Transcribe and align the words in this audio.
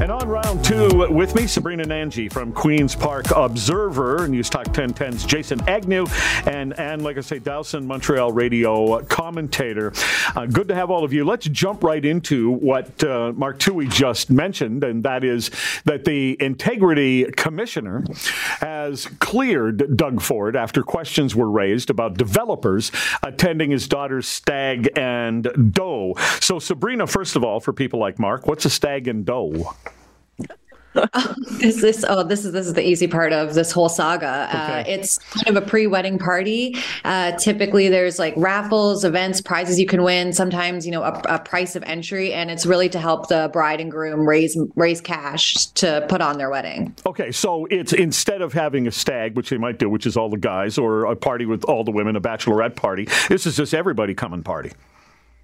And 0.00 0.10
on 0.10 0.26
round 0.30 0.64
two, 0.64 1.10
with 1.10 1.34
me, 1.34 1.46
Sabrina 1.46 1.84
Nanji 1.84 2.32
from 2.32 2.52
Queen's 2.52 2.96
Park 2.96 3.26
Observer, 3.36 4.26
News 4.28 4.48
Talk 4.48 4.68
1010's 4.68 5.26
Jason 5.26 5.60
Agnew, 5.68 6.06
and, 6.46 6.72
and 6.80 7.02
Lagacé 7.02 7.42
Dowson 7.42 7.86
Montreal 7.86 8.32
radio 8.32 9.02
commentator. 9.04 9.92
Uh, 10.34 10.46
good 10.46 10.68
to 10.68 10.74
have 10.74 10.90
all 10.90 11.04
of 11.04 11.12
you. 11.12 11.22
Let's 11.26 11.46
jump 11.48 11.84
right 11.84 12.02
into 12.02 12.50
what 12.50 13.04
uh, 13.04 13.34
Mark 13.36 13.58
Towhey 13.58 13.90
just 13.90 14.30
mentioned, 14.30 14.84
and 14.84 15.04
that 15.04 15.22
is 15.22 15.50
that 15.84 16.06
the 16.06 16.34
Integrity 16.40 17.24
Commissioner 17.32 18.02
has 18.60 19.06
cleared 19.18 19.98
Doug 19.98 20.22
Ford 20.22 20.56
after 20.56 20.82
questions 20.82 21.36
were 21.36 21.50
raised 21.50 21.90
about 21.90 22.16
developers 22.16 22.90
attending 23.22 23.70
his 23.70 23.86
daughter's 23.86 24.26
stag 24.26 24.90
and 24.96 25.46
doe. 25.74 26.14
So, 26.40 26.58
Sabrina, 26.58 27.06
first 27.06 27.36
of 27.36 27.44
all, 27.44 27.60
for 27.60 27.74
people 27.74 28.00
like 28.00 28.18
Mark, 28.18 28.46
what's 28.46 28.64
a 28.64 28.70
stag 28.70 29.06
and 29.06 29.26
doe? 29.26 29.74
is 31.62 31.80
this 31.80 32.04
oh 32.08 32.24
this 32.24 32.44
is 32.44 32.52
this 32.52 32.66
is 32.66 32.74
the 32.74 32.86
easy 32.86 33.06
part 33.06 33.32
of 33.32 33.54
this 33.54 33.70
whole 33.70 33.88
saga. 33.88 34.26
Uh, 34.26 34.48
okay. 34.48 34.80
uh, 34.80 34.94
it's 34.94 35.18
kind 35.18 35.56
of 35.56 35.62
a 35.62 35.66
pre-wedding 35.66 36.18
party. 36.18 36.76
Uh, 37.04 37.32
typically 37.32 37.88
there's 37.88 38.18
like 38.18 38.34
raffles 38.36 39.04
events 39.04 39.40
prizes 39.40 39.78
you 39.78 39.86
can 39.86 40.02
win 40.02 40.32
sometimes 40.32 40.84
you 40.84 40.92
know 40.92 41.02
a, 41.02 41.22
a, 41.28 41.38
price 41.38 41.76
of 41.76 41.82
entry 41.84 42.32
and 42.32 42.50
it's 42.50 42.66
really 42.66 42.88
to 42.88 42.98
help 42.98 43.28
the 43.28 43.48
bride 43.52 43.80
and 43.80 43.90
groom 43.90 44.28
raise 44.28 44.58
raise 44.74 45.00
cash 45.00 45.66
to 45.66 46.04
put 46.08 46.20
on 46.20 46.38
their 46.38 46.50
wedding. 46.50 46.94
Okay 47.06 47.30
so 47.30 47.66
it's 47.70 47.92
instead 47.92 48.42
of 48.42 48.52
having 48.52 48.86
a 48.86 48.90
stag 48.90 49.36
which 49.36 49.50
they 49.50 49.58
might 49.58 49.78
do 49.78 49.88
which 49.88 50.06
is 50.06 50.16
all 50.16 50.28
the 50.28 50.36
guys 50.36 50.76
or 50.76 51.04
a 51.04 51.14
party 51.14 51.46
with 51.46 51.64
all 51.64 51.84
the 51.84 51.92
women 51.92 52.16
a 52.16 52.20
bachelorette 52.20 52.74
party 52.74 53.06
this 53.28 53.46
is 53.46 53.56
just 53.56 53.74
everybody 53.74 54.14
coming 54.14 54.42
party 54.42 54.72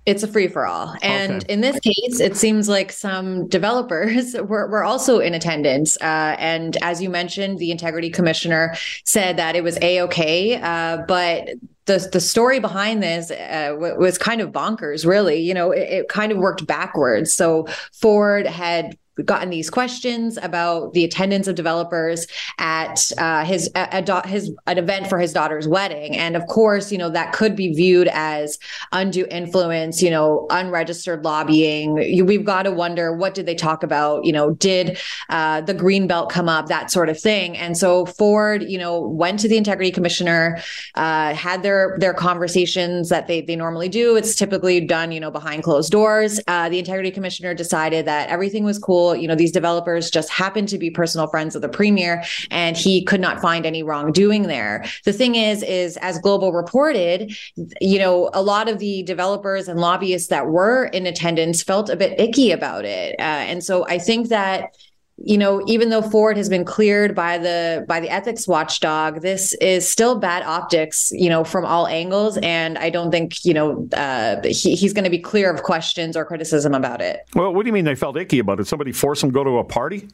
it's 0.07 0.23
a 0.23 0.29
free 0.29 0.47
for 0.47 0.67
all. 0.67 0.95
And 1.03 1.43
okay. 1.43 1.53
in 1.53 1.61
this 1.61 1.79
case, 1.81 2.21
it 2.21 2.37
seems 2.37 2.69
like 2.69 2.93
some 2.93 3.49
developers 3.49 4.35
were, 4.39 4.69
were 4.69 4.85
also 4.85 5.19
in 5.19 5.35
attendance. 5.35 5.97
Uh, 6.01 6.37
and 6.39 6.77
as 6.83 7.03
you 7.03 7.11
mentioned, 7.11 7.59
the 7.59 7.73
integrity 7.73 8.09
commissioner 8.09 8.75
said 9.05 9.37
that 9.37 9.57
it 9.57 9.65
was 9.65 9.77
a 9.83 10.03
okay. 10.03 10.61
Uh, 10.63 10.99
but 11.09 11.49
the 11.87 12.09
the 12.13 12.21
story 12.21 12.61
behind 12.61 13.03
this 13.03 13.31
uh, 13.31 13.71
w- 13.75 13.97
was 13.99 14.17
kind 14.17 14.41
of 14.41 14.53
bonkers, 14.53 15.05
really. 15.05 15.41
You 15.41 15.55
know, 15.55 15.73
it, 15.73 15.89
it 15.91 16.09
kind 16.09 16.31
of 16.31 16.39
worked 16.39 16.67
backwards. 16.67 17.33
So 17.33 17.67
Ford 17.93 18.47
had 18.47 18.97
gotten 19.25 19.51
these 19.51 19.71
questions 19.71 20.39
about 20.43 20.93
the 20.93 21.05
attendance 21.05 21.47
of 21.49 21.55
developers 21.55 22.27
at 22.59 23.11
uh, 23.19 23.45
his 23.45 23.71
at, 23.75 24.27
his 24.27 24.55
an 24.67 24.79
event 24.79 25.09
for 25.09 25.19
his 25.19 25.33
daughter's 25.33 25.67
wedding, 25.67 26.17
and 26.17 26.37
of 26.37 26.47
course, 26.47 26.93
you 26.93 26.99
know 26.99 27.09
that 27.11 27.33
could 27.33 27.57
be 27.57 27.73
viewed 27.73 28.09
as 28.13 28.59
undue 28.93 29.27
influence, 29.31 30.03
you 30.03 30.11
know, 30.11 30.47
unregistered 30.51 31.25
lobbying. 31.25 31.95
We've 32.27 32.45
got 32.45 32.65
to 32.65 32.73
wonder 32.73 33.17
what 33.17 33.35
did 33.35 33.47
they 33.47 33.55
talk 33.55 33.83
about? 33.83 34.25
You 34.25 34.33
know, 34.33 34.51
did 34.51 34.99
uh, 35.29 35.63
the 35.63 35.75
green 35.75 36.07
belt 36.07 36.31
come 36.31 36.49
up? 36.49 36.67
That 36.67 36.91
sort 36.91 37.09
of 37.09 37.19
thing. 37.19 37.57
And 37.57 37.77
so 37.77 38.07
Ford, 38.07 38.63
you 38.63 38.79
know, 38.79 39.01
went 39.01 39.41
to 39.41 39.49
the 39.49 39.57
integrity 39.57 39.91
commissioner, 39.91 40.59
uh, 40.95 41.35
had 41.35 41.63
their 41.63 41.97
their 41.99 42.15
conversations 42.15 43.09
that 43.09 43.27
they 43.27 43.41
they 43.41 43.57
normally 43.57 43.89
do. 43.89 44.17
It's 44.17 44.35
typically 44.35 44.81
done, 44.81 45.13
you 45.13 45.21
know, 45.21 45.31
behind 45.31 45.63
closed 45.63 45.93
doors. 45.93 46.41
Uh, 46.47 46.69
the 46.69 46.79
integrity 46.79 47.11
commissioner 47.11 47.55
decided 47.55 48.07
that 48.07 48.29
everything 48.29 48.65
was 48.65 48.79
cool 48.79 49.06
you 49.15 49.29
know, 49.29 49.35
these 49.35 49.53
developers 49.53 50.11
just 50.11 50.31
happened 50.31 50.69
to 50.69 50.79
be 50.79 50.91
personal 50.91 51.27
friends 51.27 51.55
of 51.55 51.63
the 51.63 51.69
premier 51.69 52.25
and 52.51 52.77
he 52.77 53.05
could 53.05 53.21
not 53.21 53.41
find 53.41 53.67
any 53.67 53.83
wrongdoing 53.83 54.45
there. 54.45 54.85
The 55.05 55.13
thing 55.13 55.35
is, 55.35 55.63
is 55.63 55.97
as 55.99 56.19
Global 56.19 56.53
reported, 56.53 57.37
you 57.81 57.99
know, 57.99 58.31
a 58.33 58.43
lot 58.43 58.69
of 58.69 58.79
the 58.79 59.03
developers 59.03 59.69
and 59.69 59.79
lobbyists 59.79 60.29
that 60.29 60.49
were 60.49 60.87
in 60.87 61.07
attendance 61.07 61.63
felt 61.63 61.91
a 61.91 61.97
bit 61.97 62.19
icky 62.19 62.51
about 62.51 62.85
it. 62.85 63.15
Uh, 63.19 63.23
and 63.23 63.63
so 63.63 63.87
I 63.87 63.99
think 63.99 64.29
that 64.29 64.75
you 65.19 65.39
know 65.39 65.63
even 65.67 65.89
though 65.89 66.03
ford 66.03 66.37
has 66.37 66.49
been 66.49 66.65
cleared 66.65 67.15
by 67.15 67.39
the 67.39 67.85
by 67.89 68.01
the 68.01 68.09
ethics 68.11 68.47
watchdog 68.47 69.23
this 69.23 69.55
is 69.55 69.91
still 69.91 70.19
bad 70.19 70.43
optics 70.43 71.11
you 71.13 71.29
know 71.29 71.43
from 71.43 71.65
all 71.65 71.87
angles. 71.87 72.37
And 72.39 72.77
i 72.79 72.91
don't 72.91 73.11
think 73.11 73.45
you 73.45 73.55
know 73.55 73.89
uh, 73.95 74.43
he, 74.45 74.75
he's 74.75 74.93
going 74.93 75.05
to 75.05 75.11
be 75.11 75.19
clear 75.19 75.51
of 75.53 75.63
questions 75.63 76.17
or 76.17 76.25
criticism 76.25 76.75
about 76.75 77.01
it. 77.01 77.21
Well 77.35 77.53
what 77.55 77.63
do 77.63 77.69
you 77.69 77.73
mean 77.73 77.85
they 77.85 77.95
felt 77.95 78.17
icky 78.17 78.39
about 78.39 78.61
it? 78.61 78.67
Somebody 78.67 78.93
forced 78.93 79.23
him 79.23 79.31
to 79.31 79.35
go 79.35 79.45
to 79.45 79.59
a 79.59 79.65
party 79.65 80.09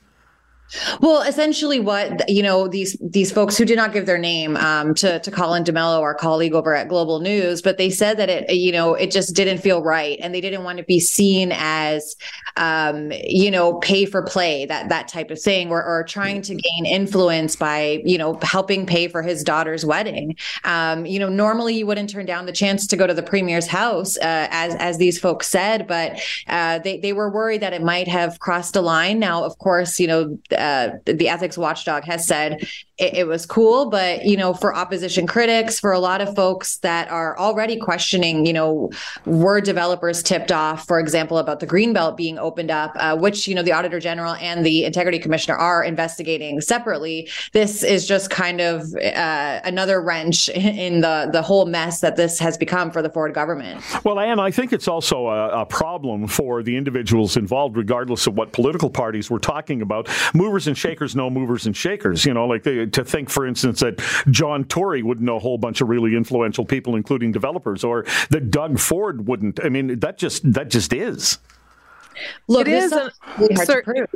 well, 1.01 1.23
essentially, 1.23 1.81
what 1.81 2.29
you 2.29 2.43
know 2.43 2.69
these 2.69 2.97
these 3.01 3.31
folks 3.31 3.57
who 3.57 3.65
did 3.65 3.77
not 3.77 3.93
give 3.93 4.07
their 4.07 4.19
name 4.19 4.57
um, 4.57 4.95
to 4.95 5.19
to 5.21 5.31
Colin 5.31 5.65
D'Mello, 5.65 6.01
our 6.01 6.15
colleague 6.15 6.55
over 6.55 6.75
at 6.75 6.89
Global 6.89 7.21
News, 7.21 7.61
but 7.61 7.79
they 7.79 7.91
said 7.91 8.17
that 8.19 8.31
it 8.31 8.51
you 8.55 8.73
know 8.73 8.95
it 8.95 9.11
just 9.11 9.35
didn't 9.35 9.59
feel 9.59 9.83
right, 9.83 10.19
and 10.23 10.35
they 10.35 10.41
didn't 10.41 10.65
want 10.65 10.79
to 10.79 10.85
be 10.85 10.99
seen 10.99 11.53
as 11.53 12.17
um, 12.57 13.13
you 13.25 13.51
know 13.51 13.75
pay 13.75 14.07
for 14.07 14.23
play 14.23 14.65
that 14.67 14.89
that 14.89 15.09
type 15.09 15.31
of 15.31 15.41
thing, 15.41 15.71
or, 15.71 15.85
or 15.85 16.05
trying 16.05 16.41
to 16.43 16.55
gain 16.55 16.87
influence 16.87 17.55
by 17.57 18.01
you 18.05 18.17
know 18.17 18.39
helping 18.43 18.87
pay 18.87 19.09
for 19.09 19.23
his 19.23 19.45
daughter's 19.45 19.85
wedding. 19.85 20.37
Um, 20.65 21.05
you 21.05 21.19
know, 21.19 21.29
normally 21.29 21.75
you 21.75 21.87
wouldn't 21.87 22.11
turn 22.11 22.27
down 22.27 22.47
the 22.47 22.53
chance 22.53 22.87
to 22.87 22.97
go 22.97 23.07
to 23.07 23.15
the 23.15 23.23
premier's 23.23 23.67
house, 23.67 24.17
uh, 24.19 24.49
as 24.51 24.75
as 24.77 24.97
these 24.97 25.19
folks 25.19 25.49
said, 25.49 25.87
but 25.87 26.19
uh, 26.49 26.79
they 26.79 26.99
they 26.99 27.13
were 27.13 27.31
worried 27.31 27.61
that 27.61 27.75
it 27.75 27.83
might 27.83 28.09
have 28.09 28.39
crossed 28.39 28.75
a 28.75 28.81
line. 28.81 29.19
Now, 29.19 29.45
of 29.45 29.59
course, 29.59 30.01
you 30.01 30.07
know 30.07 30.39
uh, 30.53 30.62
the 31.05 31.29
ethics 31.29 31.59
watchdog 31.59 32.05
has 32.05 32.27
said 32.27 32.67
it, 33.03 33.15
it, 33.15 33.27
was 33.27 33.47
cool, 33.47 33.91
but 33.91 34.25
you 34.25 34.37
know, 34.37 34.55
for 34.55 34.75
opposition 34.75 35.27
critics, 35.27 35.81
for 35.81 35.93
a 35.93 35.99
lot 35.99 36.21
of 36.21 36.35
folks 36.37 36.77
that 36.79 37.11
are 37.11 37.37
already 37.39 37.77
questioning, 37.77 38.47
you 38.47 38.53
know, 38.53 38.91
were 39.27 39.61
developers 39.61 40.23
tipped 40.23 40.53
off, 40.53 40.87
for 40.87 41.01
example, 41.01 41.39
about 41.39 41.61
the 41.61 41.67
greenbelt 41.67 42.17
being 42.17 42.39
opened 42.39 42.71
up, 42.71 42.93
uh, 42.97 43.17
which 43.17 43.49
you 43.49 43.55
know 43.55 43.63
the 43.63 43.73
auditor 43.73 43.99
general 43.99 44.35
and 44.35 44.65
the 44.65 44.85
integrity 44.85 45.19
commissioner 45.19 45.57
are 45.57 45.83
investigating 45.83 46.61
separately. 46.61 47.29
This 47.53 47.83
is 47.83 48.07
just 48.07 48.31
kind 48.31 48.61
of 48.61 48.83
uh, 48.95 49.61
another 49.65 50.01
wrench 50.01 50.49
in 50.55 51.01
the 51.01 51.29
the 51.33 51.43
whole 51.43 51.67
mess 51.67 52.01
that 52.01 52.17
this 52.17 52.39
has 52.39 52.57
become 52.57 52.91
for 52.91 53.03
the 53.03 53.11
Ford 53.11 53.35
government. 53.35 53.83
Well, 54.05 54.21
and 54.21 54.41
I 54.41 54.51
think 54.51 54.73
it's 54.73 54.87
also 54.87 55.27
a, 55.27 55.63
a 55.63 55.67
problem 55.67 56.29
for 56.29 56.63
the 56.63 56.77
individuals 56.77 57.37
involved, 57.37 57.77
regardless 57.77 58.27
of 58.27 58.35
what 58.35 58.53
political 58.53 58.91
parties 58.91 59.31
we're 59.31 59.39
talking 59.39 59.83
about. 59.83 60.09
Movers 60.53 60.67
and 60.67 60.77
shakers 60.77 61.17
know 61.17 61.31
movers 61.31 61.65
and 61.65 61.75
shakers. 61.75 62.27
You 62.27 62.35
know, 62.35 62.47
like 62.47 62.63
they 62.63 62.85
to 62.85 63.03
think, 63.03 63.31
for 63.31 63.47
instance, 63.47 63.81
that 63.81 64.03
John 64.31 64.65
Tory 64.65 65.03
wouldn't 65.03 65.25
know 65.25 65.37
a 65.37 65.39
whole 65.39 65.57
bunch 65.57 65.81
of 65.81 65.89
really 65.89 66.15
influential 66.15 66.67
people, 66.67 66.95
including 66.95 67.33
developers, 67.33 67.83
or 67.83 68.05
that 68.29 68.51
Doug 68.51 68.79
Ford 68.79 69.27
wouldn't. 69.27 69.65
I 69.65 69.71
mean, 69.71 69.99
that 70.01 70.19
just 70.19 70.53
that 70.53 70.69
just 70.69 70.93
is. 70.93 71.39
Look, 72.49 72.69
it 72.69 72.71
is 72.71 72.93
really 73.39 73.55
hard 73.55 73.67
to 73.67 73.83
prove. 73.83 74.09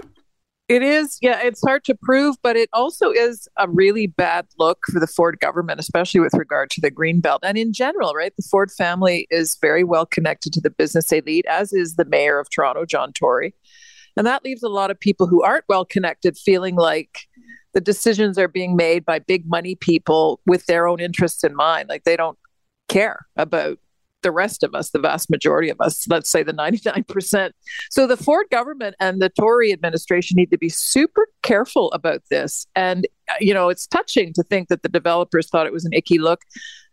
It 0.68 0.82
is, 0.82 1.16
yeah, 1.22 1.40
it's 1.42 1.62
hard 1.64 1.84
to 1.84 1.94
prove, 1.94 2.36
but 2.42 2.56
it 2.56 2.68
also 2.72 3.12
is 3.12 3.48
a 3.56 3.68
really 3.68 4.08
bad 4.08 4.46
look 4.58 4.80
for 4.92 4.98
the 4.98 5.06
Ford 5.06 5.38
government, 5.40 5.78
especially 5.78 6.18
with 6.20 6.34
regard 6.34 6.70
to 6.70 6.80
the 6.82 6.90
green 6.90 7.20
belt 7.20 7.44
and 7.44 7.56
in 7.56 7.72
general, 7.72 8.12
right? 8.14 8.34
The 8.36 8.42
Ford 8.42 8.70
family 8.72 9.28
is 9.30 9.56
very 9.62 9.84
well 9.84 10.04
connected 10.04 10.52
to 10.54 10.60
the 10.60 10.70
business 10.70 11.12
elite, 11.12 11.46
as 11.48 11.72
is 11.72 11.94
the 11.94 12.04
mayor 12.04 12.40
of 12.40 12.50
Toronto, 12.50 12.84
John 12.84 13.12
Tory. 13.12 13.54
And 14.16 14.26
that 14.26 14.44
leaves 14.44 14.62
a 14.62 14.68
lot 14.68 14.90
of 14.90 14.98
people 14.98 15.26
who 15.26 15.42
aren't 15.42 15.64
well 15.68 15.84
connected 15.84 16.36
feeling 16.36 16.76
like 16.76 17.26
the 17.74 17.80
decisions 17.80 18.38
are 18.38 18.48
being 18.48 18.74
made 18.74 19.04
by 19.04 19.18
big 19.18 19.46
money 19.46 19.74
people 19.74 20.40
with 20.46 20.64
their 20.66 20.86
own 20.86 21.00
interests 21.00 21.44
in 21.44 21.54
mind. 21.54 21.88
Like 21.88 22.04
they 22.04 22.16
don't 22.16 22.38
care 22.88 23.26
about 23.36 23.78
the 24.22 24.32
rest 24.32 24.64
of 24.64 24.74
us, 24.74 24.90
the 24.90 24.98
vast 24.98 25.30
majority 25.30 25.68
of 25.68 25.80
us, 25.80 26.08
let's 26.08 26.30
say 26.30 26.42
the 26.42 26.52
99%. 26.52 27.50
So 27.90 28.06
the 28.06 28.16
Ford 28.16 28.46
government 28.50 28.96
and 28.98 29.22
the 29.22 29.28
Tory 29.28 29.72
administration 29.72 30.34
need 30.36 30.50
to 30.50 30.58
be 30.58 30.68
super 30.68 31.28
careful 31.42 31.92
about 31.92 32.22
this. 32.30 32.66
And, 32.74 33.06
uh, 33.28 33.34
you 33.40 33.54
know, 33.54 33.68
it's 33.68 33.86
touching 33.86 34.32
to 34.32 34.42
think 34.42 34.68
that 34.68 34.82
the 34.82 34.88
developers 34.88 35.48
thought 35.48 35.66
it 35.66 35.72
was 35.72 35.84
an 35.84 35.92
icky 35.92 36.18
look. 36.18 36.40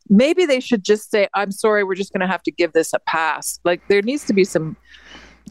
Maybe 0.09 0.45
they 0.45 0.59
should 0.59 0.83
just 0.83 1.09
say, 1.09 1.27
I'm 1.33 1.51
sorry, 1.51 1.83
we're 1.83 1.95
just 1.95 2.13
going 2.13 2.21
to 2.21 2.27
have 2.27 2.43
to 2.43 2.51
give 2.51 2.73
this 2.73 2.93
a 2.93 2.99
pass. 2.99 3.59
Like 3.63 3.87
there 3.87 4.01
needs 4.01 4.25
to 4.25 4.33
be 4.33 4.43
some 4.43 4.75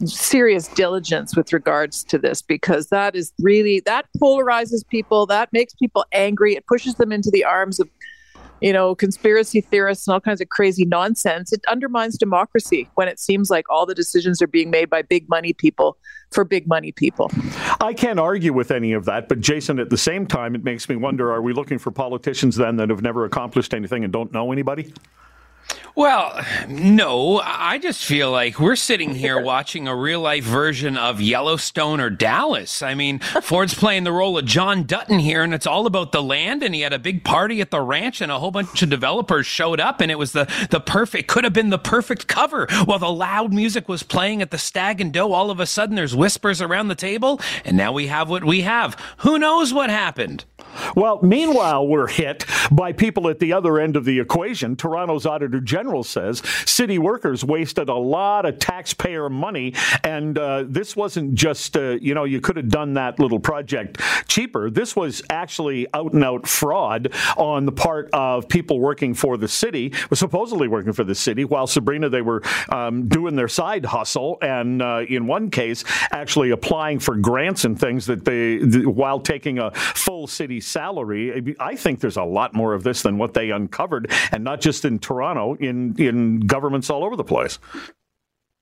serious 0.05 0.67
diligence 0.69 1.35
with 1.35 1.53
regards 1.53 2.03
to 2.03 2.17
this 2.17 2.41
because 2.41 2.87
that 2.87 3.15
is 3.15 3.31
really 3.39 3.79
that 3.81 4.05
polarizes 4.21 4.87
people 4.87 5.25
that 5.25 5.51
makes 5.53 5.73
people 5.75 6.03
angry 6.11 6.55
it 6.55 6.65
pushes 6.65 6.95
them 6.95 7.11
into 7.11 7.29
the 7.29 7.43
arms 7.43 7.79
of 7.79 7.87
you 8.63 8.71
know 8.71 8.95
conspiracy 8.95 9.61
theorists 9.61 10.07
and 10.07 10.13
all 10.13 10.21
kinds 10.21 10.41
of 10.41 10.49
crazy 10.49 10.85
nonsense. 10.85 11.51
It 11.51 11.63
undermines 11.67 12.17
democracy 12.17 12.89
when 12.95 13.09
it 13.09 13.19
seems 13.19 13.49
like 13.49 13.69
all 13.69 13.85
the 13.85 13.93
decisions 13.93 14.41
are 14.41 14.47
being 14.47 14.71
made 14.71 14.89
by 14.89 15.01
big 15.01 15.27
money 15.29 15.53
people 15.53 15.97
for 16.31 16.45
big 16.45 16.65
money 16.65 16.93
people. 16.93 17.29
I 17.81 17.93
can't 17.93 18.19
argue 18.19 18.53
with 18.53 18.71
any 18.71 18.93
of 18.93 19.05
that 19.05 19.27
but 19.27 19.41
jason 19.41 19.79
at 19.79 19.89
the 19.89 19.97
same 19.97 20.25
time 20.25 20.55
it 20.55 20.63
makes 20.63 20.87
me 20.87 20.95
wonder 20.95 21.31
are 21.31 21.41
we 21.41 21.53
looking 21.53 21.77
for 21.77 21.91
politicians 21.91 22.55
then 22.55 22.77
that 22.77 22.89
have 22.89 23.01
never 23.01 23.25
accomplished 23.25 23.73
anything 23.73 24.03
and 24.03 24.13
don't 24.13 24.31
know 24.31 24.51
anybody 24.51 24.93
Well, 25.95 26.43
no, 26.67 27.39
I 27.39 27.77
just 27.77 28.03
feel 28.03 28.31
like 28.31 28.59
we're 28.59 28.75
sitting 28.75 29.13
here 29.13 29.39
watching 29.43 29.87
a 29.87 29.95
real 29.95 30.21
life 30.21 30.43
version 30.43 30.97
of 30.97 31.21
Yellowstone 31.21 31.99
or 31.99 32.09
Dallas. 32.09 32.81
I 32.81 32.95
mean, 32.95 33.19
Ford's 33.43 33.75
playing 33.75 34.03
the 34.03 34.11
role 34.11 34.35
of 34.39 34.45
John 34.45 34.85
Dutton 34.85 35.19
here, 35.19 35.43
and 35.43 35.53
it's 35.53 35.67
all 35.67 35.85
about 35.85 36.11
the 36.11 36.23
land. 36.23 36.63
And 36.63 36.73
he 36.73 36.81
had 36.81 36.93
a 36.93 36.99
big 36.99 37.23
party 37.23 37.61
at 37.61 37.69
the 37.69 37.79
ranch, 37.79 38.21
and 38.21 38.31
a 38.31 38.39
whole 38.39 38.49
bunch 38.49 38.81
of 38.81 38.89
developers 38.89 39.45
showed 39.45 39.79
up, 39.79 40.01
and 40.01 40.09
it 40.09 40.17
was 40.17 40.31
the 40.31 40.51
the 40.71 40.79
perfect 40.79 41.27
could 41.27 41.43
have 41.43 41.53
been 41.53 41.69
the 41.69 41.77
perfect 41.77 42.27
cover. 42.27 42.65
While 42.85 42.99
the 42.99 43.11
loud 43.11 43.53
music 43.53 43.87
was 43.87 44.01
playing 44.01 44.41
at 44.41 44.49
the 44.49 44.57
Stag 44.57 44.99
and 44.99 45.13
Doe, 45.13 45.31
all 45.31 45.51
of 45.51 45.59
a 45.59 45.67
sudden 45.67 45.95
there's 45.95 46.15
whispers 46.15 46.59
around 46.59 46.87
the 46.87 46.95
table, 46.95 47.39
and 47.63 47.77
now 47.77 47.91
we 47.91 48.07
have 48.07 48.31
what 48.31 48.43
we 48.43 48.61
have. 48.61 48.97
Who 49.17 49.37
knows 49.37 49.71
what 49.71 49.91
happened? 49.91 50.45
Well, 50.95 51.19
meanwhile, 51.21 51.87
we're 51.87 52.07
hit 52.07 52.45
by 52.71 52.93
people 52.93 53.29
at 53.29 53.39
the 53.39 53.53
other 53.53 53.79
end 53.79 53.95
of 53.95 54.05
the 54.05 54.19
equation. 54.19 54.75
Toronto's 54.75 55.25
Auditor 55.25 55.59
General 55.59 56.03
says 56.03 56.41
city 56.65 56.97
workers 56.97 57.43
wasted 57.43 57.89
a 57.89 57.95
lot 57.95 58.45
of 58.45 58.59
taxpayer 58.59 59.29
money, 59.29 59.73
and 60.03 60.37
uh, 60.37 60.63
this 60.67 60.95
wasn't 60.95 61.35
just, 61.35 61.75
uh, 61.77 61.97
you 62.01 62.13
know, 62.13 62.23
you 62.23 62.41
could 62.41 62.57
have 62.57 62.69
done 62.69 62.93
that 62.93 63.19
little 63.19 63.39
project 63.39 63.99
cheaper. 64.27 64.69
This 64.69 64.95
was 64.95 65.21
actually 65.29 65.87
out 65.93 66.13
and 66.13 66.23
out 66.23 66.47
fraud 66.47 67.13
on 67.37 67.65
the 67.65 67.71
part 67.71 68.09
of 68.13 68.47
people 68.47 68.79
working 68.79 69.13
for 69.13 69.37
the 69.37 69.47
city, 69.47 69.93
supposedly 70.13 70.67
working 70.67 70.93
for 70.93 71.03
the 71.03 71.15
city, 71.15 71.45
while 71.45 71.67
Sabrina, 71.67 72.09
they 72.09 72.21
were 72.21 72.41
um, 72.69 73.07
doing 73.07 73.35
their 73.35 73.47
side 73.47 73.85
hustle, 73.85 74.37
and 74.41 74.81
uh, 74.81 75.03
in 75.07 75.27
one 75.27 75.49
case, 75.49 75.83
actually 76.11 76.51
applying 76.51 76.99
for 76.99 77.15
grants 77.15 77.65
and 77.65 77.79
things 77.79 78.05
that 78.05 78.25
they, 78.25 78.57
while 78.85 79.19
taking 79.19 79.59
a 79.59 79.71
full 79.71 80.27
city 80.27 80.59
salary. 80.63 81.55
I 81.59 81.75
think 81.75 81.99
there's 81.99 82.17
a 82.17 82.23
lot 82.23 82.53
more 82.53 82.73
of 82.73 82.83
this 82.83 83.01
than 83.01 83.17
what 83.17 83.33
they 83.33 83.51
uncovered, 83.51 84.11
and 84.31 84.43
not 84.43 84.61
just 84.61 84.85
in 84.85 84.99
Toronto, 84.99 85.55
in 85.55 85.95
in 85.97 86.41
governments 86.41 86.89
all 86.89 87.03
over 87.03 87.15
the 87.15 87.23
place. 87.23 87.59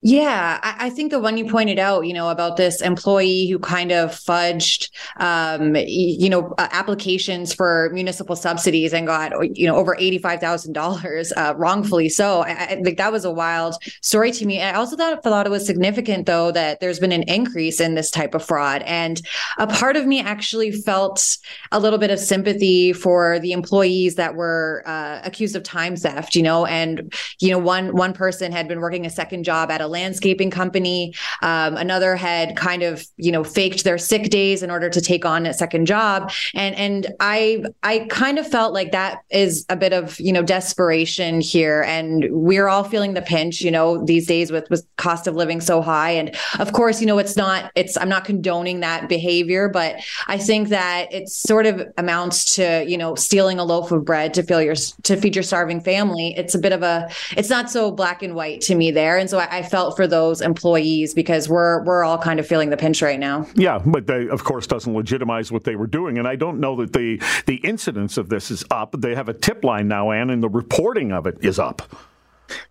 Yeah, 0.04 0.60
I, 0.64 0.88
I, 0.88 0.90
think 0.90 1.12
the 1.12 1.20
one 1.20 1.38
you 1.38 1.48
pointed 1.48 1.78
out, 1.78 2.08
you 2.08 2.14
know, 2.14 2.30
about 2.30 2.58
this 2.58 2.82
employee 2.82 3.48
who 3.48 3.60
kind 3.60 3.92
of 3.92 4.10
fudged, 4.10 4.90
um, 5.18 5.76
you 5.76 6.28
know, 6.28 6.56
applications 6.58 7.54
for 7.54 7.92
municipal 7.94 8.36
subsidies 8.36 8.94
and 8.94 9.06
got, 9.06 9.32
you 9.56 9.68
know, 9.68 9.76
over 9.76 9.96
eighty-five 10.00 10.40
thousand 10.40 10.76
uh, 10.76 10.82
dollars 10.82 11.32
wrongfully. 11.56 12.10
So 12.10 12.42
I, 12.42 12.52
I, 12.52 12.82
think 12.82 12.98
that 12.98 13.12
was 13.12 13.26
a 13.26 13.32
wild 13.32 13.76
story 14.02 14.32
to 14.32 14.46
me. 14.48 14.60
I 14.60 14.74
also 14.74 14.96
thought 14.96 15.22
thought 15.22 15.46
it 15.46 15.52
was 15.52 15.68
significant, 15.68 16.26
though, 16.26 16.52
that 16.52 16.80
there's 16.80 17.00
been 17.00 17.12
an 17.12 17.24
increase 17.24 17.80
in 17.80 17.94
this 17.94 18.10
type 18.10 18.34
of 18.34 18.44
fraud, 18.44 18.82
and 18.88 19.22
a 19.60 19.68
part 19.68 19.98
of 19.98 20.08
me 20.08 20.20
actually 20.20 20.72
felt 20.72 21.38
a 21.72 21.80
little 21.80 22.00
bit 22.00 22.10
of 22.10 22.18
sympathy 22.18 22.92
for 22.92 23.38
the 23.38 23.52
employees 23.52 24.16
that 24.16 24.34
were 24.34 24.82
uh, 24.88 25.22
accused 25.24 25.56
of 25.56 25.62
time 25.62 25.96
theft. 25.96 26.34
You 26.34 26.42
know, 26.42 26.66
and 26.66 27.14
you 27.40 27.52
know, 27.52 27.60
one 27.60 27.96
one 27.96 28.14
person 28.14 28.52
had 28.52 28.68
been 28.68 28.80
working 28.80 29.06
a 29.06 29.10
second 29.12 29.44
job 29.44 29.70
at 29.70 29.80
a 29.80 29.91
landscaping 29.92 30.50
company. 30.50 31.14
Um, 31.42 31.76
another 31.78 32.16
had 32.16 32.56
kind 32.56 32.84
of, 32.84 33.06
you 33.18 33.32
know, 33.32 33.44
faked 33.44 33.84
their 33.84 33.98
sick 33.98 34.30
days 34.30 34.64
in 34.64 34.72
order 34.72 34.90
to 34.90 35.02
take 35.02 35.26
on 35.26 35.46
a 35.46 35.54
second 35.54 35.86
job. 35.86 36.32
And 36.54 36.76
and 36.76 37.14
I 37.20 37.64
I 37.84 38.08
kind 38.10 38.40
of 38.40 38.48
felt 38.48 38.74
like 38.74 38.92
that 38.92 39.20
is 39.30 39.66
a 39.70 39.76
bit 39.76 39.94
of, 39.94 40.20
you 40.20 40.32
know, 40.32 40.44
desperation 40.44 41.42
here. 41.42 41.84
And 41.84 42.28
we're 42.32 42.68
all 42.68 42.84
feeling 42.84 43.14
the 43.14 43.22
pinch, 43.22 43.62
you 43.62 43.72
know, 43.72 44.04
these 44.06 44.28
days 44.28 44.52
with 44.52 44.70
with 44.70 44.86
cost 44.98 45.28
of 45.28 45.36
living 45.36 45.62
so 45.62 45.82
high. 45.82 46.12
And 46.12 46.36
of 46.60 46.74
course, 46.74 47.02
you 47.02 47.08
know, 47.08 47.18
it's 47.18 47.36
not 47.36 47.72
it's 47.76 47.98
I'm 47.98 48.10
not 48.10 48.26
condoning 48.26 48.80
that 48.82 49.10
behavior, 49.10 49.70
but 49.70 49.98
I 50.28 50.38
think 50.38 50.70
that 50.70 51.12
it 51.12 51.30
sort 51.30 51.66
of 51.66 51.84
amounts 51.98 52.56
to, 52.56 52.86
you 52.88 52.98
know, 52.98 53.16
stealing 53.16 53.60
a 53.60 53.64
loaf 53.64 53.92
of 53.92 54.06
bread 54.06 54.34
to 54.36 54.44
feel 54.44 54.62
your 54.62 54.76
to 54.76 55.18
feed 55.18 55.36
your 55.36 55.44
starving 55.44 55.82
family. 55.82 56.34
It's 56.38 56.56
a 56.56 56.60
bit 56.60 56.72
of 56.72 56.84
a 56.84 57.10
it's 57.36 57.50
not 57.50 57.70
so 57.70 57.92
black 57.92 58.24
and 58.24 58.36
white 58.36 58.62
to 58.62 58.76
me 58.76 58.92
there. 58.92 59.18
And 59.18 59.30
so 59.30 59.40
I, 59.40 59.58
I 59.58 59.64
felt 59.64 59.81
felt 59.82 59.96
for 59.96 60.06
those 60.06 60.42
employees 60.42 61.16
because 61.16 61.50
we're 61.50 61.84
we're 61.86 62.04
all 62.04 62.18
kind 62.18 62.40
of 62.40 62.46
feeling 62.46 62.70
the 62.70 62.78
pinch 62.78 63.02
right 63.02 63.20
now. 63.20 63.48
Yeah, 63.56 63.80
but 63.84 64.06
they, 64.06 64.28
of 64.30 64.44
course 64.44 64.68
doesn't 64.68 64.94
legitimize 64.94 65.52
what 65.52 65.64
they 65.64 65.76
were 65.76 65.88
doing, 65.88 66.20
and 66.20 66.28
I 66.28 66.36
don't 66.36 66.60
know 66.60 66.76
that 66.76 66.94
the 66.94 67.20
the 67.48 67.56
incidence 67.64 68.18
of 68.18 68.30
this 68.30 68.52
is 68.52 68.64
up. 68.70 68.94
They 68.96 69.16
have 69.16 69.28
a 69.28 69.34
tip 69.34 69.64
line 69.64 69.88
now, 69.88 70.12
Anne, 70.12 70.30
and 70.30 70.44
the 70.44 70.50
reporting 70.50 71.12
of 71.12 71.26
it 71.26 71.38
is 71.42 71.58
up. 71.58 71.82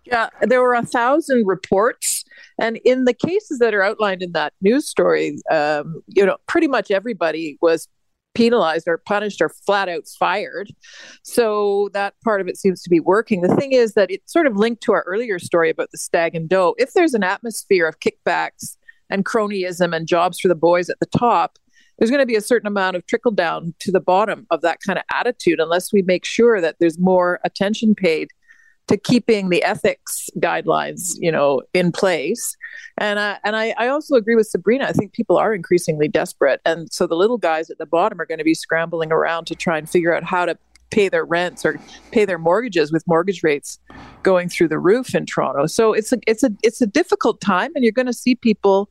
Yeah, 0.05 0.29
there 0.41 0.61
were 0.61 0.75
a 0.75 0.85
thousand 0.85 1.45
reports. 1.47 2.23
And 2.59 2.77
in 2.85 3.05
the 3.05 3.13
cases 3.13 3.57
that 3.59 3.73
are 3.73 3.81
outlined 3.81 4.21
in 4.21 4.33
that 4.33 4.53
news 4.61 4.87
story, 4.87 5.37
um, 5.49 6.03
you 6.07 6.25
know, 6.25 6.37
pretty 6.47 6.67
much 6.67 6.91
everybody 6.91 7.57
was 7.61 7.87
penalized 8.33 8.87
or 8.87 8.97
punished 8.97 9.41
or 9.41 9.49
flat 9.49 9.89
out 9.89 10.07
fired. 10.19 10.71
So 11.23 11.89
that 11.93 12.13
part 12.23 12.41
of 12.41 12.47
it 12.47 12.57
seems 12.57 12.81
to 12.83 12.89
be 12.89 12.99
working. 12.99 13.41
The 13.41 13.55
thing 13.55 13.73
is 13.73 13.93
that 13.93 14.11
it's 14.11 14.31
sort 14.31 14.47
of 14.47 14.55
linked 14.55 14.83
to 14.83 14.93
our 14.93 15.03
earlier 15.03 15.39
story 15.39 15.69
about 15.69 15.91
the 15.91 15.97
stag 15.97 16.35
and 16.35 16.47
doe. 16.47 16.75
If 16.77 16.93
there's 16.93 17.13
an 17.13 17.23
atmosphere 17.23 17.87
of 17.87 17.99
kickbacks 17.99 18.77
and 19.09 19.25
cronyism 19.25 19.95
and 19.95 20.07
jobs 20.07 20.39
for 20.39 20.47
the 20.47 20.55
boys 20.55 20.89
at 20.89 20.99
the 20.99 21.17
top, 21.17 21.59
there's 21.97 22.09
going 22.09 22.21
to 22.21 22.25
be 22.25 22.35
a 22.35 22.41
certain 22.41 22.67
amount 22.67 22.95
of 22.95 23.05
trickle 23.05 23.31
down 23.31 23.75
to 23.79 23.91
the 23.91 23.99
bottom 23.99 24.47
of 24.49 24.61
that 24.61 24.79
kind 24.85 24.97
of 24.97 25.05
attitude 25.13 25.59
unless 25.59 25.93
we 25.93 26.01
make 26.01 26.25
sure 26.25 26.59
that 26.59 26.77
there's 26.79 26.97
more 26.97 27.39
attention 27.43 27.93
paid 27.93 28.29
to 28.87 28.97
keeping 28.97 29.49
the 29.49 29.63
ethics 29.63 30.29
guidelines, 30.39 31.13
you 31.19 31.31
know, 31.31 31.61
in 31.73 31.91
place. 31.91 32.55
And 32.97 33.19
uh, 33.19 33.37
and 33.43 33.55
I, 33.55 33.73
I 33.77 33.87
also 33.87 34.15
agree 34.15 34.35
with 34.35 34.47
Sabrina. 34.47 34.85
I 34.85 34.91
think 34.91 35.13
people 35.13 35.37
are 35.37 35.53
increasingly 35.53 36.07
desperate, 36.07 36.61
and 36.65 36.91
so 36.91 37.07
the 37.07 37.15
little 37.15 37.37
guys 37.37 37.69
at 37.69 37.77
the 37.77 37.85
bottom 37.85 38.19
are 38.19 38.25
going 38.25 38.37
to 38.37 38.43
be 38.43 38.53
scrambling 38.53 39.11
around 39.11 39.45
to 39.47 39.55
try 39.55 39.77
and 39.77 39.89
figure 39.89 40.13
out 40.13 40.23
how 40.23 40.45
to 40.45 40.57
pay 40.91 41.07
their 41.09 41.25
rents 41.25 41.65
or 41.65 41.79
pay 42.11 42.25
their 42.25 42.37
mortgages 42.37 42.91
with 42.91 43.07
mortgage 43.07 43.43
rates 43.43 43.79
going 44.23 44.49
through 44.49 44.67
the 44.67 44.77
roof 44.77 45.15
in 45.15 45.25
Toronto. 45.25 45.65
So 45.65 45.93
it's 45.93 46.11
a 46.11 46.19
it's 46.27 46.43
a 46.43 46.51
it's 46.61 46.81
a 46.81 46.87
difficult 46.87 47.41
time, 47.41 47.71
and 47.75 47.83
you're 47.83 47.93
going 47.93 48.07
to 48.07 48.13
see 48.13 48.35
people 48.35 48.89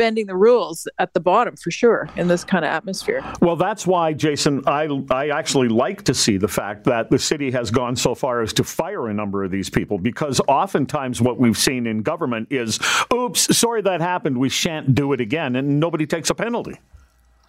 bending 0.00 0.24
the 0.24 0.34
rules 0.34 0.88
at 0.98 1.12
the 1.12 1.20
bottom 1.20 1.54
for 1.56 1.70
sure 1.70 2.08
in 2.16 2.26
this 2.26 2.42
kind 2.42 2.64
of 2.64 2.70
atmosphere. 2.70 3.22
Well, 3.42 3.54
that's 3.54 3.86
why, 3.86 4.14
Jason, 4.14 4.62
I, 4.66 4.88
I 5.10 5.28
actually 5.28 5.68
like 5.68 6.04
to 6.04 6.14
see 6.14 6.38
the 6.38 6.48
fact 6.48 6.84
that 6.84 7.10
the 7.10 7.18
city 7.18 7.50
has 7.50 7.70
gone 7.70 7.96
so 7.96 8.14
far 8.14 8.40
as 8.40 8.54
to 8.54 8.64
fire 8.64 9.08
a 9.08 9.12
number 9.12 9.44
of 9.44 9.50
these 9.50 9.68
people 9.68 9.98
because 9.98 10.40
oftentimes 10.48 11.20
what 11.20 11.38
we've 11.38 11.58
seen 11.58 11.86
in 11.86 12.00
government 12.00 12.48
is, 12.50 12.78
oops, 13.12 13.54
sorry 13.54 13.82
that 13.82 14.00
happened, 14.00 14.38
we 14.38 14.48
shan't 14.48 14.94
do 14.94 15.12
it 15.12 15.20
again, 15.20 15.54
and 15.54 15.78
nobody 15.78 16.06
takes 16.06 16.30
a 16.30 16.34
penalty. 16.34 16.78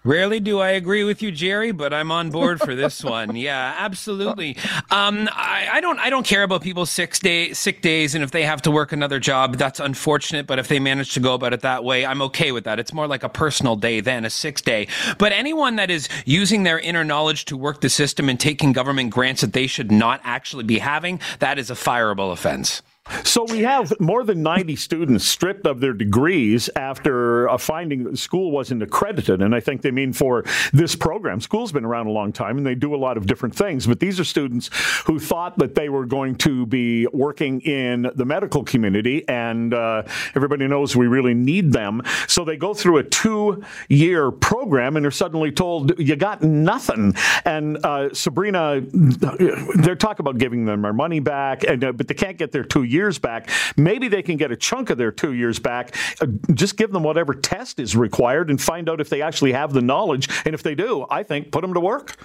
Rarely 0.04 0.40
do 0.40 0.60
I 0.60 0.70
agree 0.70 1.04
with 1.04 1.22
you, 1.22 1.32
Jerry, 1.32 1.72
but 1.72 1.94
I'm 1.94 2.12
on 2.12 2.32
board 2.32 2.60
for 2.60 2.74
this 2.74 3.04
one. 3.04 3.36
Yeah, 3.36 3.76
absolutely. 3.78 4.58
Um, 4.90 5.30
I, 5.32 5.68
I, 5.74 5.82
don't. 5.82 6.00
I 6.00 6.10
don't 6.10 6.26
care 6.26 6.42
about 6.42 6.64
people's 6.64 6.90
six 6.90 7.20
day, 7.20 7.54
sick 7.54 7.82
days, 7.84 8.16
and 8.16 8.24
if 8.24 8.32
they 8.32 8.44
have 8.44 8.64
to 8.64 8.72
work 8.72 8.92
another 8.92 9.20
job, 9.20 9.58
that's 9.58 9.80
unfortunate. 9.80 10.48
But 10.48 10.58
if 10.58 10.68
they 10.68 10.80
manage 10.80 11.14
to 11.14 11.20
go 11.20 11.36
about 11.36 11.54
it 11.54 11.62
that 11.62 11.84
way, 11.84 12.04
I'm 12.04 12.22
okay 12.24 12.52
with 12.52 12.64
that. 12.64 12.80
It's 12.80 12.94
more 12.94 13.06
like 13.06 13.22
a 13.22 13.30
personal 13.30 13.76
day 13.76 14.00
than 14.00 14.26
a 14.26 14.32
sick 14.32 14.62
day. 14.62 14.88
But 15.20 15.34
anyone 15.34 15.76
that 15.76 15.92
is 15.92 16.10
using 16.26 16.64
their 16.64 16.80
inner 16.80 17.04
knowledge 17.04 17.46
to 17.46 17.56
work 17.56 17.82
the 17.82 17.90
system 17.90 18.28
and 18.28 18.40
taking 18.40 18.74
government 18.74 19.12
grants 19.12 19.42
that 19.42 19.54
they 19.54 19.68
should 19.68 19.92
not 19.92 20.20
actually 20.24 20.64
be 20.64 20.80
having, 20.80 21.20
that 21.40 21.60
is 21.60 21.70
a 21.70 21.76
fireable 21.76 22.32
offense. 22.32 22.82
So 23.24 23.46
we 23.46 23.60
have 23.60 23.94
more 24.00 24.24
than 24.24 24.44
90 24.44 24.76
students 24.76 25.26
stripped 25.26 25.66
of 25.66 25.80
their 25.80 25.94
degrees 25.94 26.70
after 26.76 27.48
a 27.48 27.58
finding 27.58 28.04
that 28.04 28.12
the 28.12 28.18
school 28.18 28.52
wasn't 28.52 28.84
accredited. 28.84 29.42
And 29.42 29.56
I 29.56 29.60
think 29.60 29.82
they 29.82 29.92
mean 29.92 30.14
for 30.14 30.44
this 30.74 30.96
program. 30.96 31.42
School's 31.42 31.72
been 31.72 31.86
around 31.86 32.08
a 32.08 32.12
long 32.12 32.32
time 32.32 32.58
and 32.58 32.66
they 32.66 32.76
do 32.76 32.96
a 32.96 32.98
lot 32.98 33.18
of 33.18 33.26
different 33.26 33.56
things. 33.56 33.88
But 33.88 34.00
these 34.00 34.20
are 34.20 34.24
students 34.24 34.70
who 35.06 35.20
thought 35.20 35.58
that 35.60 35.76
they 35.76 35.90
were 35.90 36.06
going 36.06 36.36
to 36.36 36.66
be 36.66 37.08
working 37.08 37.62
in 37.62 38.10
the 38.16 38.26
medical 38.26 38.64
community. 38.64 39.28
And 39.28 39.74
uh, 39.74 40.04
everybody 40.36 40.68
knows 40.68 40.96
we 40.96 41.08
really 41.08 41.34
need 41.34 41.72
them. 41.72 42.02
So 42.28 42.46
they 42.46 42.58
go 42.58 42.74
through 42.74 42.98
a 42.98 43.04
two 43.04 43.64
year 43.90 44.32
program 44.32 44.98
and 44.98 45.06
are 45.06 45.12
suddenly 45.12 45.52
told, 45.52 46.00
you 46.00 46.16
got 46.16 46.42
nothing. 46.42 47.14
And 47.46 47.84
uh, 47.86 48.14
Sabrina, 48.14 48.82
they're 48.82 49.96
talking 49.96 50.24
about 50.24 50.38
giving 50.38 50.66
them 50.66 50.82
their 50.82 50.94
money 50.94 51.20
back, 51.20 51.64
and, 51.64 51.84
uh, 51.84 51.92
but 51.92 52.08
they 52.08 52.14
can't 52.14 52.38
get 52.38 52.52
their 52.52 52.64
two 52.64 52.84
years 52.84 53.01
back. 53.20 53.50
Maybe 53.78 54.08
they 54.08 54.22
can 54.22 54.38
get 54.38 54.52
a 54.52 54.56
chunk 54.56 54.90
of 54.90 54.98
their 54.98 55.12
two 55.12 55.34
years 55.34 55.60
back. 55.60 55.96
Uh, 56.20 56.28
just 56.54 56.78
give 56.78 56.92
them 56.92 57.04
whatever 57.04 57.34
test 57.34 57.80
is 57.80 57.96
required 57.96 58.50
and 58.50 58.62
find 58.62 58.90
out 58.90 59.02
if 59.02 59.10
they 59.10 59.22
actually 59.22 59.54
have 59.54 59.74
the 59.74 59.82
knowledge. 59.82 60.30
And 60.46 60.54
if 60.54 60.64
they 60.64 60.76
do, 60.76 61.06
I 61.10 61.24
think 61.24 61.52
put 61.52 61.62
them 61.62 61.74
to 61.74 61.80
work. 61.80 62.18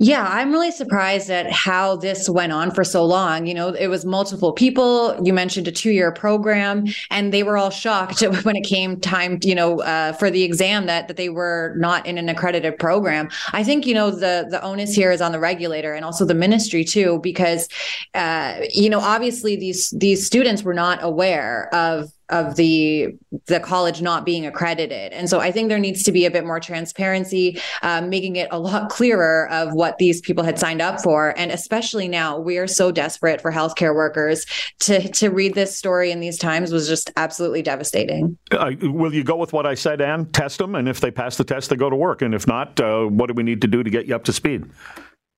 Yeah, 0.00 0.24
I'm 0.28 0.52
really 0.52 0.70
surprised 0.70 1.28
at 1.28 1.50
how 1.50 1.96
this 1.96 2.28
went 2.28 2.52
on 2.52 2.70
for 2.70 2.84
so 2.84 3.04
long. 3.04 3.46
You 3.46 3.54
know, 3.54 3.70
it 3.70 3.88
was 3.88 4.04
multiple 4.04 4.52
people. 4.52 5.18
You 5.24 5.32
mentioned 5.32 5.66
a 5.66 5.72
two 5.72 5.90
year 5.90 6.12
program, 6.12 6.84
and 7.10 7.32
they 7.32 7.42
were 7.42 7.58
all 7.58 7.70
shocked 7.70 8.20
when 8.44 8.54
it 8.54 8.64
came 8.64 9.00
time, 9.00 9.40
you 9.42 9.56
know, 9.56 9.80
uh, 9.80 10.12
for 10.12 10.30
the 10.30 10.44
exam 10.44 10.86
that 10.86 11.08
that 11.08 11.16
they 11.16 11.28
were 11.28 11.74
not 11.78 12.06
in 12.06 12.16
an 12.16 12.28
accredited 12.28 12.78
program. 12.78 13.28
I 13.52 13.64
think 13.64 13.86
you 13.86 13.94
know 13.94 14.12
the 14.12 14.46
the 14.48 14.62
onus 14.62 14.94
here 14.94 15.10
is 15.10 15.20
on 15.20 15.32
the 15.32 15.40
regulator 15.40 15.94
and 15.94 16.04
also 16.04 16.24
the 16.24 16.34
ministry 16.34 16.84
too, 16.84 17.18
because 17.20 17.68
uh, 18.14 18.60
you 18.72 18.88
know 18.88 19.00
obviously 19.00 19.56
these 19.56 19.90
these 19.90 20.24
students 20.24 20.62
were 20.62 20.74
not 20.74 21.02
aware 21.02 21.74
of 21.74 22.12
of 22.30 22.56
the 22.56 23.16
the 23.46 23.60
college 23.60 24.02
not 24.02 24.24
being 24.24 24.46
accredited. 24.46 25.12
And 25.12 25.28
so 25.28 25.40
I 25.40 25.50
think 25.50 25.68
there 25.68 25.78
needs 25.78 26.02
to 26.04 26.12
be 26.12 26.24
a 26.24 26.30
bit 26.30 26.44
more 26.44 26.60
transparency, 26.60 27.60
um, 27.82 28.10
making 28.10 28.36
it 28.36 28.48
a 28.50 28.58
lot 28.58 28.90
clearer 28.90 29.48
of 29.50 29.72
what 29.72 29.98
these 29.98 30.20
people 30.20 30.44
had 30.44 30.58
signed 30.58 30.82
up 30.82 31.00
for. 31.00 31.34
And 31.38 31.50
especially 31.50 32.08
now, 32.08 32.38
we 32.38 32.58
are 32.58 32.66
so 32.66 32.92
desperate 32.92 33.40
for 33.40 33.52
healthcare 33.52 33.94
workers. 33.94 34.46
To 34.80 35.08
to 35.08 35.28
read 35.28 35.54
this 35.54 35.76
story 35.76 36.10
in 36.10 36.20
these 36.20 36.38
times 36.38 36.72
was 36.72 36.88
just 36.88 37.10
absolutely 37.16 37.62
devastating. 37.62 38.36
Uh, 38.50 38.72
will 38.82 39.14
you 39.14 39.24
go 39.24 39.36
with 39.36 39.52
what 39.52 39.66
I 39.66 39.74
said, 39.74 40.00
Anne? 40.00 40.26
Test 40.26 40.58
them, 40.58 40.74
and 40.74 40.88
if 40.88 41.00
they 41.00 41.10
pass 41.10 41.36
the 41.36 41.44
test, 41.44 41.70
they 41.70 41.76
go 41.76 41.90
to 41.90 41.96
work. 41.96 42.22
And 42.22 42.34
if 42.34 42.46
not, 42.46 42.78
uh, 42.80 43.04
what 43.04 43.28
do 43.28 43.34
we 43.34 43.42
need 43.42 43.60
to 43.62 43.68
do 43.68 43.82
to 43.82 43.90
get 43.90 44.06
you 44.06 44.14
up 44.14 44.24
to 44.24 44.32
speed? 44.32 44.64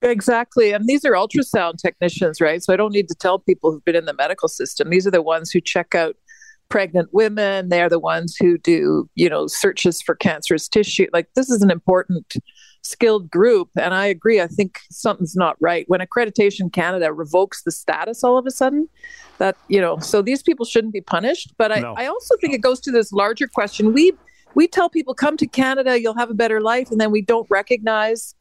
Exactly. 0.01 0.71
And 0.71 0.87
these 0.87 1.05
are 1.05 1.11
ultrasound 1.11 1.77
technicians, 1.77 2.41
right? 2.41 2.63
So 2.63 2.73
I 2.73 2.75
don't 2.75 2.91
need 2.91 3.07
to 3.09 3.15
tell 3.15 3.37
people 3.37 3.71
who've 3.71 3.85
been 3.85 3.95
in 3.95 4.05
the 4.05 4.15
medical 4.15 4.49
system. 4.49 4.89
These 4.89 5.05
are 5.05 5.11
the 5.11 5.21
ones 5.21 5.51
who 5.51 5.61
check 5.61 5.93
out 5.93 6.15
pregnant 6.71 7.13
women. 7.13 7.69
They 7.69 7.81
are 7.81 7.89
the 7.89 7.99
ones 7.99 8.35
who 8.39 8.57
do, 8.57 9.09
you 9.15 9.29
know, 9.29 9.45
searches 9.47 10.01
for 10.01 10.15
cancerous 10.15 10.67
tissue. 10.67 11.07
Like 11.13 11.27
this 11.35 11.49
is 11.49 11.61
an 11.61 11.69
important 11.69 12.35
skilled 12.81 13.29
group. 13.29 13.69
And 13.77 13.93
I 13.93 14.07
agree. 14.07 14.41
I 14.41 14.47
think 14.47 14.79
something's 14.89 15.35
not 15.35 15.55
right. 15.59 15.85
When 15.87 15.99
Accreditation 15.99 16.73
Canada 16.73 17.13
revokes 17.13 17.61
the 17.63 17.71
status 17.71 18.23
all 18.23 18.37
of 18.37 18.47
a 18.47 18.51
sudden, 18.51 18.89
that, 19.37 19.55
you 19.67 19.79
know, 19.79 19.99
so 19.99 20.21
these 20.21 20.41
people 20.41 20.65
shouldn't 20.65 20.93
be 20.93 21.01
punished. 21.01 21.53
But 21.57 21.71
I, 21.71 21.79
no. 21.79 21.93
I 21.95 22.07
also 22.07 22.35
think 22.41 22.53
it 22.53 22.61
goes 22.61 22.79
to 22.81 22.91
this 22.91 23.11
larger 23.11 23.47
question. 23.47 23.93
We 23.93 24.13
we 24.53 24.67
tell 24.67 24.89
people 24.89 25.13
come 25.13 25.37
to 25.37 25.47
Canada, 25.47 26.01
you'll 26.01 26.17
have 26.17 26.29
a 26.29 26.33
better 26.33 26.59
life, 26.59 26.91
and 26.91 26.99
then 26.99 27.11
we 27.11 27.21
don't 27.21 27.47
recognize 27.49 28.35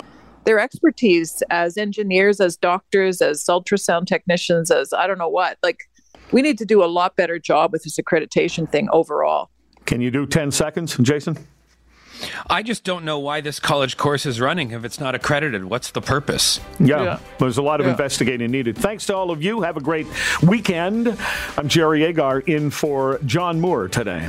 their 0.45 0.59
expertise 0.59 1.43
as 1.51 1.77
engineers, 1.77 2.41
as 2.41 2.57
doctors, 2.57 3.21
as 3.21 3.45
ultrasound 3.45 4.07
technicians, 4.07 4.71
as 4.71 4.93
I 4.93 5.07
don't 5.07 5.19
know 5.19 5.29
what. 5.29 5.59
Like, 5.63 5.89
we 6.33 6.43
need 6.43 6.59
to 6.59 6.65
do 6.65 6.83
a 6.83 6.87
lot 6.87 7.17
better 7.17 7.39
job 7.39 7.73
with 7.73 7.85
this 7.85 7.99
accreditation 7.99 8.71
thing 8.71 8.89
overall. 8.93 9.51
Can 9.87 10.01
you 10.01 10.11
do 10.11 10.27
10 10.27 10.51
seconds, 10.51 10.97
Jason? 10.99 11.39
I 12.49 12.63
just 12.63 12.85
don't 12.85 13.05
know 13.05 13.19
why 13.19 13.41
this 13.41 13.59
college 13.59 13.97
course 13.97 14.27
is 14.27 14.41
running 14.41 14.73
if 14.73 14.85
it's 14.85 15.01
not 15.01 15.15
accredited. 15.15 15.65
What's 15.65 15.91
the 15.91 16.03
purpose? 16.03 16.61
Yeah, 16.79 17.03
yeah. 17.03 17.19
there's 17.39 17.57
a 17.57 17.63
lot 17.63 17.81
of 17.81 17.87
yeah. 17.87 17.93
investigating 17.93 18.51
needed. 18.51 18.77
Thanks 18.77 19.07
to 19.07 19.17
all 19.17 19.31
of 19.31 19.43
you. 19.43 19.63
Have 19.63 19.77
a 19.77 19.81
great 19.81 20.07
weekend. 20.43 21.17
I'm 21.57 21.69
Jerry 21.69 22.05
Agar 22.05 22.41
in 22.41 22.71
for 22.71 23.19
John 23.25 23.61
Moore 23.61 23.89
today. 23.89 24.29